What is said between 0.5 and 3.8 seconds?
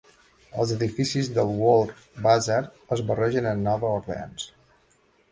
Els edificis del World Bazaar es barregen amb